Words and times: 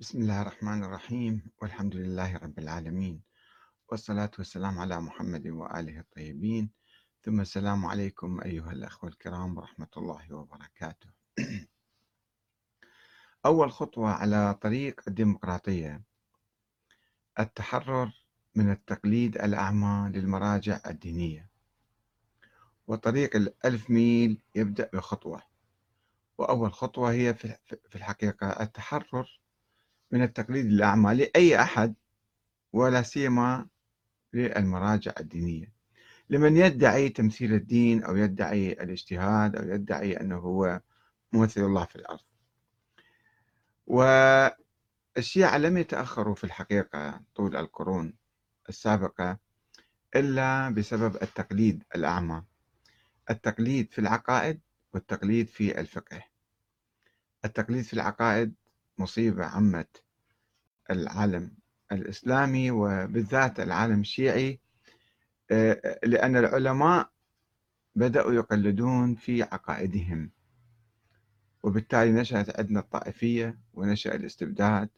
بسم 0.00 0.18
الله 0.18 0.42
الرحمن 0.42 0.84
الرحيم 0.84 1.42
والحمد 1.62 1.96
لله 1.96 2.36
رب 2.36 2.58
العالمين 2.58 3.22
والصلاة 3.88 4.30
والسلام 4.38 4.78
على 4.78 5.00
محمد 5.00 5.46
وآله 5.46 6.00
الطيبين. 6.00 6.70
ثم 7.22 7.40
السلام 7.40 7.86
عليكم 7.86 8.40
أيها 8.40 8.72
الأخوة 8.72 9.10
الكرام 9.10 9.56
ورحمة 9.56 9.88
الله 9.96 10.34
وبركاته. 10.34 11.08
أول 13.46 13.72
خطوة 13.72 14.10
على 14.10 14.54
طريق 14.54 15.00
الديمقراطية. 15.08 16.02
التحرر 17.38 18.12
من 18.54 18.70
التقليد 18.70 19.36
الأعمى 19.36 20.10
للمراجع 20.14 20.80
الدينية. 20.86 21.48
وطريق 22.86 23.36
الألف 23.36 23.90
ميل 23.90 24.42
يبدأ 24.54 24.90
بخطوة. 24.92 25.42
وأول 26.38 26.72
خطوة 26.72 27.12
هي 27.12 27.34
في 27.34 27.96
الحقيقة 27.96 28.62
التحرر 28.62 29.39
من 30.10 30.22
التقليد 30.22 30.66
الأعمى 30.66 31.14
لأي 31.14 31.60
أحد 31.62 31.94
ولا 32.72 33.02
سيما 33.02 33.66
للمراجع 34.32 35.12
الدينية. 35.20 35.72
لمن 36.30 36.56
يدعي 36.56 37.08
تمثيل 37.08 37.54
الدين 37.54 38.04
أو 38.04 38.16
يدعي 38.16 38.72
الاجتهاد 38.72 39.56
أو 39.56 39.68
يدعي 39.68 40.20
أنه 40.20 40.36
هو 40.36 40.80
ممثل 41.32 41.60
الله 41.60 41.84
في 41.84 41.96
الأرض. 41.96 42.20
والشيعة 43.86 45.58
لم 45.58 45.76
يتأخروا 45.76 46.34
في 46.34 46.44
الحقيقة 46.44 47.20
طول 47.34 47.56
القرون 47.56 48.14
السابقة 48.68 49.38
إلا 50.16 50.70
بسبب 50.70 51.16
التقليد 51.22 51.84
الأعمى. 51.94 52.44
التقليد 53.30 53.92
في 53.92 53.98
العقائد 53.98 54.60
والتقليد 54.92 55.48
في 55.48 55.80
الفقه. 55.80 56.22
التقليد 57.44 57.84
في 57.84 57.92
العقائد 57.92 58.54
مصيبة 59.00 59.44
عمت 59.44 60.04
العالم 60.90 61.56
الإسلامي 61.92 62.70
وبالذات 62.70 63.60
العالم 63.60 64.00
الشيعي 64.00 64.60
آه، 65.50 66.00
لأن 66.04 66.36
العلماء 66.36 67.10
بدأوا 67.94 68.32
يقلدون 68.32 69.14
في 69.14 69.42
عقائدهم. 69.42 70.30
وبالتالي 71.62 72.12
نشأت 72.12 72.58
عندنا 72.58 72.80
الطائفية 72.80 73.58
ونشأ 73.72 74.14
الاستبداد 74.14 74.88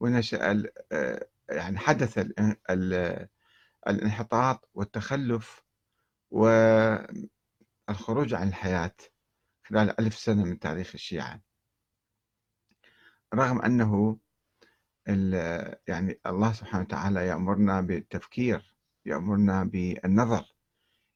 ونشأ 0.00 0.62
آه، 0.92 1.26
يعني 1.50 1.78
حدث 1.78 2.26
الانحطاط 3.88 4.68
والتخلف 4.74 5.62
والخروج 6.30 6.74
عن 8.34 8.48
الحياة 8.48 8.96
خلال 9.64 10.00
ألف 10.00 10.18
سنة 10.18 10.44
من 10.44 10.58
تاريخ 10.58 10.90
الشيعة. 10.94 11.40
رغم 13.34 13.62
أنه 13.62 14.18
يعني 15.88 16.20
الله 16.26 16.52
سبحانه 16.52 16.84
وتعالى 16.84 17.26
يأمرنا 17.26 17.80
بالتفكير 17.80 18.74
يأمرنا 19.06 19.64
بالنظر 19.64 20.54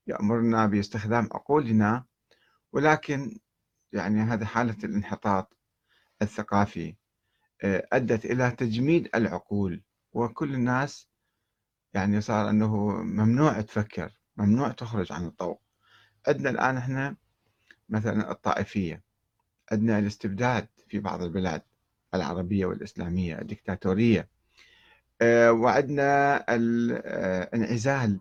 يأمرنا 0.07 0.67
باستخدام 0.67 1.29
عقولنا 1.33 2.05
ولكن 2.73 3.39
يعني 3.93 4.21
هذه 4.21 4.45
حالة 4.45 4.77
الانحطاط 4.85 5.57
الثقافي 6.23 6.97
آه، 7.65 7.89
أدت 7.93 8.25
إلى 8.25 8.51
تجميد 8.51 9.09
العقول 9.15 9.83
وكل 10.13 10.55
الناس 10.55 11.09
يعني 11.95 12.21
صار 12.21 12.51
أنه 12.51 12.77
ممنوع 13.03 13.61
تفكر 13.61 14.13
ممنوع 14.37 14.69
تخرج 14.69 15.13
عن 15.13 15.27
الطوق 15.27 15.63
عندنا 16.29 16.51
الآن 16.51 16.77
إحنا 16.77 17.17
مثلا 17.89 18.31
الطائفية 18.31 19.03
عندنا 19.73 19.99
الاستبداد 19.99 20.69
في 20.89 20.99
بعض 20.99 21.23
البلاد. 21.23 21.63
العربية 22.15 22.67
والإسلامية 22.67 23.39
الدكتاتورية. 23.39 24.29
آه، 25.23 25.53
وعندنا 25.53 26.45
الانعزال 26.49 28.21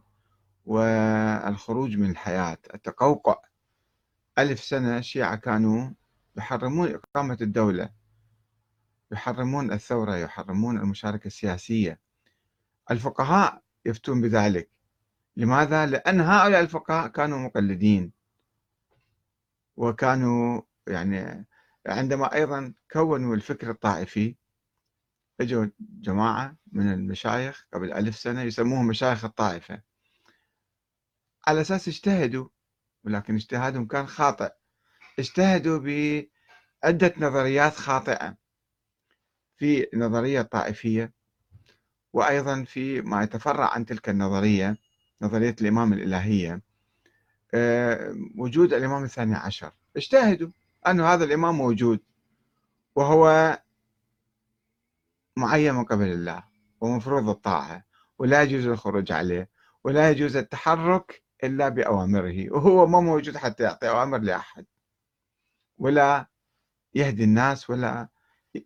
والخروج 0.66 1.98
من 1.98 2.10
الحياة. 2.10 2.58
التقوقع. 2.74 3.36
ألف 4.40 4.60
سنة 4.64 4.98
الشيعة 4.98 5.36
كانوا 5.36 5.90
يحرمون 6.38 6.94
إقامة 6.94 7.38
الدولة 7.42 7.90
يحرمون 9.12 9.72
الثورة 9.72 10.16
يحرمون 10.16 10.78
المشاركة 10.78 11.28
السياسية. 11.28 12.00
الفقهاء 12.92 13.62
يفتون 13.86 14.22
بذلك. 14.22 14.70
لماذا؟ 15.38 15.86
لأن 15.86 16.22
هؤلاء 16.22 16.62
الفقهاء 16.62 17.08
كانوا 17.08 17.40
مقلدين. 17.40 18.12
وكانوا 19.78 20.62
يعني 20.88 21.46
عندما 21.88 22.34
أيضا 22.34 22.74
كونوا 22.92 23.36
الفكر 23.36 23.72
الطائفي 23.72 24.36
إجوا 25.42 25.68
جماعة 25.80 26.56
من 26.72 26.94
المشايخ 26.94 27.68
قبل 27.74 27.94
ألف 27.94 28.16
سنة 28.16 28.42
يسموهم 28.42 28.88
مشايخ 28.88 29.26
الطائفة. 29.26 29.82
على 31.48 31.62
أساس 31.62 31.88
اجتهدوا 31.88 32.48
ولكن 33.04 33.36
اجتهادهم 33.36 33.88
كان 33.88 34.08
خاطئ. 34.08 34.52
اجتهدوا 35.20 35.80
بعدة 35.80 37.14
نظريات 37.18 37.74
خاطئة 37.74 38.38
في 39.58 39.88
نظرية 39.94 40.42
طائفية 40.42 41.14
وأيضا 42.14 42.64
في 42.64 43.02
ما 43.02 43.24
يتفرع 43.24 43.74
عن 43.74 43.86
تلك 43.86 44.10
النظرية 44.10 44.78
نظرية 45.22 45.56
الإمام 45.62 45.94
الإلهية. 45.94 46.62
آه، 47.54 48.16
وجود 48.38 48.74
الإمام 48.74 49.04
الثاني 49.04 49.36
عشر. 49.36 49.72
اجتهدوا. 49.98 50.50
أن 50.92 51.02
هذا 51.02 51.24
الإمام 51.24 51.56
موجود 51.56 52.00
وهو 52.96 53.58
معين 55.38 55.74
من 55.74 55.84
قبل 55.84 56.08
الله 56.08 56.44
ومفروض 56.82 57.30
الطاعة 57.30 57.84
ولا 58.20 58.42
يجوز 58.44 58.68
الخروج 58.68 59.12
عليه 59.12 59.50
ولا 59.84 60.10
يجوز 60.12 60.36
التحرك 60.36 61.24
إلا 61.44 61.70
بأوامره 61.70 62.54
وهو 62.54 62.88
ما 62.88 63.00
موجود 63.00 63.38
حتى 63.38 63.64
يعطي 63.64 63.90
أوامر 63.90 64.18
لأحد 64.18 64.66
ولا 65.78 66.28
يهدي 66.96 67.24
الناس 67.24 67.70
ولا 67.70 68.08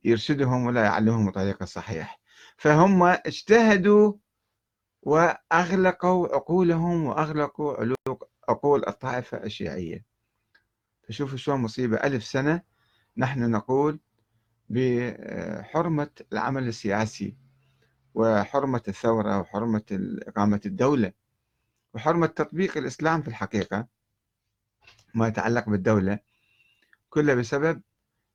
يرشدهم 0.04 0.66
ولا 0.66 0.84
يعلمهم 0.84 1.28
الطريق 1.28 1.62
الصحيح. 1.62 2.20
فهم 2.58 3.04
اجتهدوا 3.04 4.14
وأغلقوا 5.02 6.36
عقولهم 6.36 7.06
وأغلقوا 7.06 7.96
عقول 8.50 8.88
الطائفة 8.88 9.44
الشيعية. 9.44 10.11
فشوفوا 11.12 11.38
شلون 11.38 11.60
مصيبة. 11.60 11.98
ألف 11.98 12.24
سنة 12.24 12.62
نحن 13.18 13.52
نقول 13.52 14.00
بحرمة 14.70 16.10
العمل 16.34 16.68
السياسي 16.68 17.36
وحرمة 18.14 18.82
الثورة 18.88 19.40
وحرمة 19.40 19.84
إقامة 20.28 20.62
الدولة 20.66 21.12
وحرمة 21.94 22.28
تطبيق 22.28 22.78
الإسلام 22.78 23.22
في 23.22 23.28
الحقيقة 23.28 23.88
ما 25.14 25.28
يتعلق 25.28 25.70
بالدولة 25.70 26.20
كله 27.10 27.34
بسبب 27.34 27.82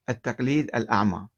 التقليد 0.08 0.64
الأعمى. 0.64 1.28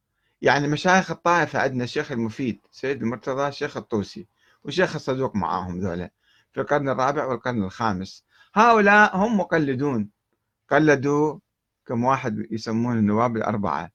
يعني 0.42 0.68
مشايخ 0.68 1.10
الطائفة 1.10 1.58
عندنا 1.58 1.84
الشيخ 1.84 2.12
المفيد 2.12 2.66
سيد 2.70 3.02
المرتضى 3.02 3.48
الشيخ 3.48 3.76
الطوسي 3.76 4.28
والشيخ 4.64 4.94
الصدوق 4.94 5.36
معاهم 5.36 5.80
ذولا 5.80 6.10
في 6.52 6.60
القرن 6.60 6.88
الرابع 6.88 7.24
والقرن 7.24 7.62
الخامس 7.62 8.24
هؤلاء 8.54 9.16
هم 9.16 9.38
مقلدون. 9.40 10.17
قلدوا 10.70 11.38
كم 11.86 12.04
واحد 12.04 12.46
يسمون 12.50 12.98
النواب 12.98 13.36
الأربعة. 13.36 13.90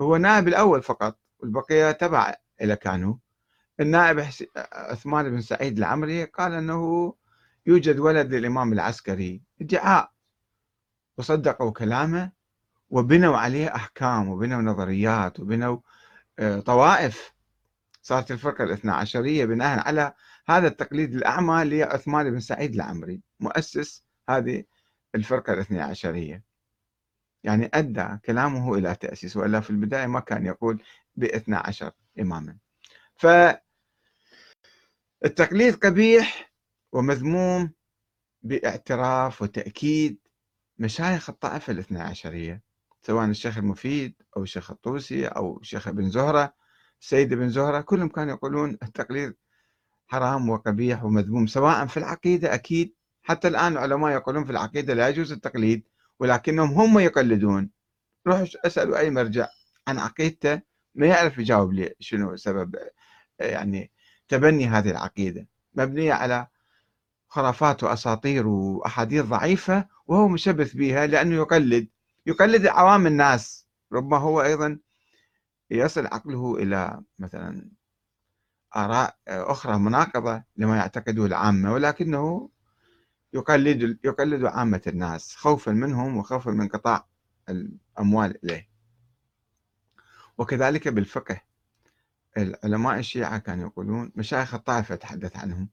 هو 0.00 0.16
نائب 0.16 0.48
الأول 0.48 0.82
فقط 0.82 1.18
والبقية 1.38 1.92
تبع 1.92 2.34
إلى 2.60 2.76
كانوا. 2.76 3.14
النائب 3.80 4.26
عثمان 4.72 5.30
بن 5.30 5.40
سعيد 5.40 5.78
العمري 5.78 6.24
قال 6.24 6.52
أنه 6.52 7.14
يوجد 7.66 7.98
ولد 7.98 8.34
للإمام 8.34 8.72
العسكري. 8.72 9.42
ادعاء 9.60 10.12
وصدقوا 11.18 11.70
كلامه 11.70 12.32
وبنوا 12.90 13.36
عليه 13.36 13.74
أحكام 13.74 14.28
وبنوا 14.28 14.62
نظريات 14.62 15.40
وبنوا 15.40 15.78
آه، 16.38 16.60
طوائف. 16.60 17.32
صارت 18.02 18.30
الفرقة 18.30 18.64
الاثنى 18.64 18.90
عشرية 18.90 19.44
بناء 19.44 19.88
على 19.88 20.14
هذا 20.48 20.68
التقليد 20.68 21.14
الأعمى 21.14 21.64
لعثمان 21.64 22.30
بن 22.30 22.40
سعيد 22.40 22.74
العمري 22.74 23.20
مؤسس 23.40 24.04
هذه 24.28 24.64
الفرقة 25.14 25.52
الاثنى 25.52 25.80
عشرية 25.80 26.44
يعني 27.44 27.70
أدى 27.74 28.06
كلامه 28.24 28.74
إلى 28.74 28.94
تأسيس 28.94 29.36
وإلا 29.36 29.60
في 29.60 29.70
البداية 29.70 30.06
ما 30.06 30.20
كان 30.20 30.46
يقول 30.46 30.82
باثنى 31.16 31.56
عشر 31.56 31.92
إماما. 32.20 32.56
فالتقليد 33.16 33.62
قبيح 35.74 36.52
ومذموم 36.92 37.72
باعتراف 38.42 39.42
وتأكيد 39.42 40.18
مشايخ 40.78 41.30
الطائفة 41.30 41.72
الاثنى 41.72 42.00
عشرية 42.00 42.62
سواء 43.02 43.26
الشيخ 43.26 43.58
المفيد 43.58 44.14
أو 44.36 44.42
الشيخ 44.42 44.70
الطوسي 44.70 45.26
أو 45.26 45.58
الشيخ 45.58 45.88
ابن 45.88 46.10
زهرة 46.10 46.54
السيد 47.00 47.32
ابن 47.32 47.48
زهرة 47.48 47.80
كلهم 47.80 48.08
كانوا 48.08 48.34
يقولون 48.34 48.78
التقليد 48.82 49.34
حرام 50.06 50.48
وقبيح 50.48 51.04
ومذموم 51.04 51.46
سواء 51.46 51.86
في 51.86 51.96
العقيدة 51.96 52.54
أكيد 52.54 52.94
حتى 53.28 53.48
الآن 53.48 53.72
العلماء 53.72 54.12
يقولون 54.12 54.44
في 54.44 54.50
العقيدة 54.50 54.94
لا 54.94 55.08
يجوز 55.08 55.32
التقليد 55.32 55.82
ولكنهم 56.18 56.70
هم 56.70 56.98
يقلدون. 56.98 57.70
روحوا 58.26 58.46
اسألوا 58.66 58.98
أي 58.98 59.10
مرجع. 59.10 59.48
عن 59.88 59.98
عقيدته 59.98 60.60
ما 60.94 61.06
يعرف 61.06 61.38
يجاوب 61.38 61.72
لي 61.72 61.94
شنو 62.00 62.36
سبب 62.36 62.74
يعني 63.40 63.90
تبني 64.28 64.66
هذه 64.66 64.90
العقيدة. 64.90 65.46
مبنية 65.74 66.12
على 66.12 66.46
خرافات 67.28 67.84
وأساطير 67.84 68.46
وأحاديث 68.46 69.24
ضعيفة 69.24 69.88
وهو 70.06 70.28
مشبث 70.28 70.74
بها 70.74 71.06
لأنه 71.06 71.36
يقلد. 71.36 71.88
يقلد 72.26 72.66
عوام 72.66 73.06
الناس. 73.06 73.66
ربما 73.92 74.16
هو 74.16 74.42
أيضا 74.42 74.78
يصل 75.70 76.06
عقله 76.06 76.56
إلى 76.56 77.00
مثلا 77.18 77.70
آراء 78.76 79.16
أخرى 79.28 79.78
مناقضة 79.78 80.42
لما 80.56 80.76
يعتقده 80.76 81.26
العامة 81.26 81.72
ولكنه 81.72 82.50
يقلد 83.32 83.98
يقلد 84.04 84.44
عامة 84.44 84.82
الناس 84.86 85.36
خوفا 85.36 85.72
منهم 85.72 86.16
وخوفا 86.16 86.50
من 86.50 86.68
قطاع 86.68 87.08
الأموال 87.48 88.44
إليه. 88.44 88.68
وكذلك 90.38 90.88
بالفقه. 90.88 91.40
العلماء 92.36 92.98
الشيعة 92.98 93.38
كانوا 93.38 93.66
يقولون 93.66 94.12
مشايخ 94.16 94.54
الطائفة 94.54 94.94
تحدث 94.94 95.36
عنهم. 95.36 95.68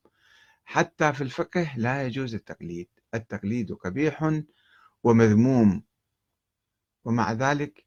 حتى 0.66 1.13
في 1.13 1.22
الفقه 1.22 1.74
لا 1.78 2.04
يجوز 2.06 2.36
التقليد. 2.36 2.90
التقليد 3.13 3.72
قبيح 3.74 4.42
ومذموم. 5.04 5.84
ومع 7.06 7.31
ذلك 7.31 7.86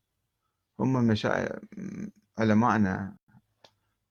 هم 0.80 1.06
مشا... 1.06 1.60
علماءنا 2.38 3.16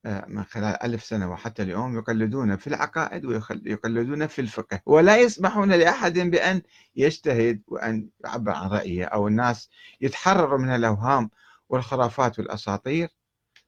من 0.07 0.43
خلال 0.43 0.83
ألف 0.83 1.03
سنة 1.03 1.31
وحتى 1.31 1.63
اليوم 1.63 1.97
يقلدون 1.97 2.57
في 2.57 2.67
العقائد 2.67 3.25
ويقلدون 3.25 4.27
في 4.27 4.41
الفقه 4.41 4.81
ولا 4.85 5.17
يسمحون 5.17 5.71
لأحد 5.71 6.19
بأن 6.19 6.61
يجتهد 6.95 7.61
وأن 7.67 8.09
يعبر 8.25 8.51
عن 8.51 8.69
رأيه 8.69 9.05
أو 9.05 9.27
الناس 9.27 9.69
يتحرروا 10.01 10.59
من 10.59 10.69
الأوهام 10.69 11.29
والخرافات 11.69 12.39
والأساطير 12.39 13.09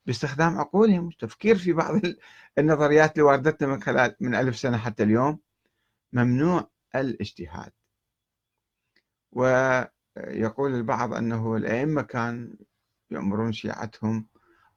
باستخدام 0.05 0.57
عقولهم. 0.59 1.05
والتفكير 1.05 1.57
في 1.57 1.73
بعض 1.73 2.01
النظريات 2.57 3.11
اللي 3.11 3.23
واردتنا 3.23 3.67
من 3.67 3.81
خلال 3.81 4.15
من 4.19 4.35
ألف 4.35 4.57
سنة 4.57 4.77
حتى 4.77 5.03
اليوم 5.03 5.39
ممنوع 6.13 6.69
الاجتهاد. 6.95 7.71
ويقول 9.31 10.75
البعض 10.75 11.13
أنه 11.13 11.55
الأئمة 11.55 12.01
كان 12.01 12.57
يأمرون 13.11 13.51
شيعتهم 13.53 14.27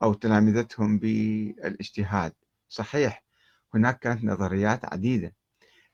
أو 0.03 0.15
تلامذتهم 0.15 0.99
بالاجتهاد. 0.99 2.33
صحيح 2.69 3.25
هناك 3.75 3.99
كانت 3.99 4.25
نظريات 4.25 4.85
عديدة. 4.85 5.35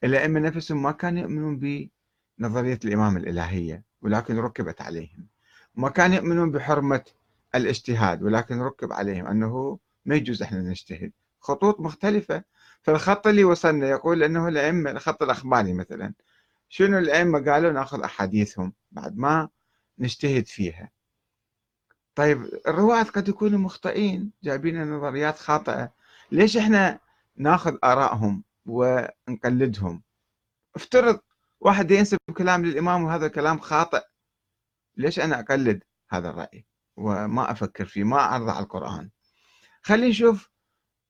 الأئمة 0.05 0.40
نفسهم 0.40 0.82
ما 0.82 0.93
كانوا 0.93 1.22
يؤمنون 1.22 1.58
بنظرية 2.38 2.78
الإمام 2.84 3.16
الإلهية 3.16 3.82
ولكن 4.02 4.38
ركبت 4.38 4.81
عليهم. 4.82 5.26
ما 5.75 5.88
كانوا 5.88 6.16
يؤمنون 6.16 6.50
بحرمة 6.50 7.05
الاجتهاد 7.55 8.22
ولكن 8.22 8.60
ركب 8.60 8.93
عليهم 8.93 9.26
أنه 9.26 9.78
ما 10.05 10.14
يجوز 10.14 10.43
إحنا 10.43 10.60
نجتهد. 10.60 11.12
خطوط 11.40 11.81
مختلفة. 11.81 12.44
فالخط 12.82 13.26
اللي 13.26 13.44
وصلنا 13.44 13.88
يقول 13.88 14.22
أنه 14.22 14.49
الأئمة 14.49 14.90
الخط 14.90 15.22
الأخباري 15.22 15.72
مثلا 15.72 16.14
شنو 16.69 16.99
الأئمة 16.99 17.52
قالوا 17.52 17.72
نأخذ 17.72 18.02
أحاديثهم 18.02 18.72
بعد 18.93 19.16
ما 19.16 19.49
نجتهد 19.99 20.46
فيها؟ 20.46 20.90
طيب 22.19 22.61
الرواة 22.69 23.03
قد 23.03 23.29
يكونوا 23.29 23.59
مخطئين 23.59 24.32
جايبين 24.43 24.91
نظريات 24.91 25.38
خاطئة. 25.38 25.93
ليش 26.32 26.56
إحنا 26.56 27.00
ناخذ 27.37 27.76
آرائهم 27.85 28.44
ونقلدهم؟ 28.67 30.03
افترض 30.76 31.20
واحد 31.61 31.91
ينسب 31.91 32.19
كلام 32.37 32.65
للإمام 32.67 33.05
وهذا 33.05 33.26
الكلام 33.26 33.59
خاطئ 33.59 34.03
ليش 34.97 35.20
أنا 35.20 35.41
أقلد 35.41 35.82
هذا 36.11 36.31
الرأي 36.31 36.67
وما 36.97 37.50
أفكر 37.50 37.85
فيه 37.85 38.05
ما 38.05 38.17
أعرض 38.17 38.49
على 38.49 38.65
القرآن؟ 38.65 39.11
خلينا 39.82 40.09
نشوف 40.09 40.50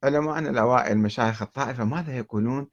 علماءنا 0.04 0.50
الأوائل 0.50 0.98
مشايخ 0.98 1.42
الطائفة 1.42 1.84
ماذا 1.84 2.16
يقولون 2.18 2.68